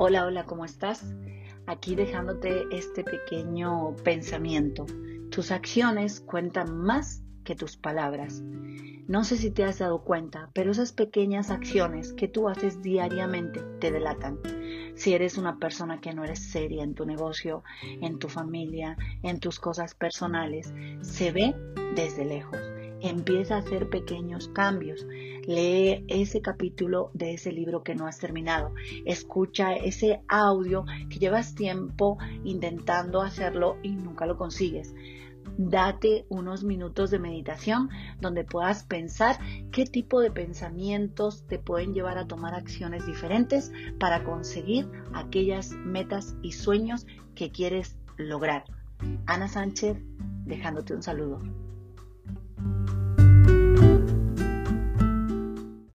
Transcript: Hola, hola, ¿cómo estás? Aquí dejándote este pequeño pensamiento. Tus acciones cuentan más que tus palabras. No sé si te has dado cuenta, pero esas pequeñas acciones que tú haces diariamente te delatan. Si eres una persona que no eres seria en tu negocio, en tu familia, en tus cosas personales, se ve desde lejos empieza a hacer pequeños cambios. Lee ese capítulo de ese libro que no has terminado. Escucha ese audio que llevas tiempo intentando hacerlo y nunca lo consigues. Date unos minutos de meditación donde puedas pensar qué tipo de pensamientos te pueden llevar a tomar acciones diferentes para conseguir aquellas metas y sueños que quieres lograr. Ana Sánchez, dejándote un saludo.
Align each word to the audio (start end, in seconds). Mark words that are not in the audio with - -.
Hola, 0.00 0.26
hola, 0.26 0.46
¿cómo 0.46 0.64
estás? 0.64 1.04
Aquí 1.66 1.96
dejándote 1.96 2.66
este 2.70 3.02
pequeño 3.02 3.96
pensamiento. 4.04 4.86
Tus 5.28 5.50
acciones 5.50 6.20
cuentan 6.20 6.78
más 6.78 7.24
que 7.42 7.56
tus 7.56 7.76
palabras. 7.76 8.40
No 9.08 9.24
sé 9.24 9.36
si 9.36 9.50
te 9.50 9.64
has 9.64 9.80
dado 9.80 10.04
cuenta, 10.04 10.50
pero 10.54 10.70
esas 10.70 10.92
pequeñas 10.92 11.50
acciones 11.50 12.12
que 12.12 12.28
tú 12.28 12.48
haces 12.48 12.80
diariamente 12.80 13.60
te 13.80 13.90
delatan. 13.90 14.38
Si 14.94 15.14
eres 15.14 15.36
una 15.36 15.58
persona 15.58 16.00
que 16.00 16.14
no 16.14 16.22
eres 16.22 16.48
seria 16.48 16.84
en 16.84 16.94
tu 16.94 17.04
negocio, 17.04 17.64
en 18.00 18.20
tu 18.20 18.28
familia, 18.28 18.96
en 19.24 19.40
tus 19.40 19.58
cosas 19.58 19.96
personales, 19.96 20.72
se 21.00 21.32
ve 21.32 21.56
desde 21.96 22.24
lejos 22.24 22.67
empieza 23.00 23.56
a 23.56 23.58
hacer 23.58 23.88
pequeños 23.88 24.48
cambios. 24.48 25.06
Lee 25.46 26.04
ese 26.08 26.42
capítulo 26.42 27.10
de 27.14 27.34
ese 27.34 27.52
libro 27.52 27.82
que 27.82 27.94
no 27.94 28.06
has 28.06 28.18
terminado. 28.18 28.74
Escucha 29.04 29.74
ese 29.74 30.20
audio 30.28 30.84
que 31.08 31.18
llevas 31.18 31.54
tiempo 31.54 32.18
intentando 32.44 33.22
hacerlo 33.22 33.76
y 33.82 33.90
nunca 33.90 34.26
lo 34.26 34.36
consigues. 34.36 34.94
Date 35.56 36.26
unos 36.28 36.62
minutos 36.62 37.10
de 37.10 37.18
meditación 37.18 37.88
donde 38.20 38.44
puedas 38.44 38.84
pensar 38.84 39.38
qué 39.72 39.86
tipo 39.86 40.20
de 40.20 40.30
pensamientos 40.30 41.44
te 41.46 41.58
pueden 41.58 41.94
llevar 41.94 42.18
a 42.18 42.26
tomar 42.26 42.54
acciones 42.54 43.06
diferentes 43.06 43.72
para 43.98 44.22
conseguir 44.24 44.88
aquellas 45.14 45.72
metas 45.72 46.36
y 46.42 46.52
sueños 46.52 47.06
que 47.34 47.50
quieres 47.50 47.96
lograr. 48.16 48.64
Ana 49.26 49.48
Sánchez, 49.48 49.96
dejándote 50.44 50.94
un 50.94 51.02
saludo. 51.02 51.67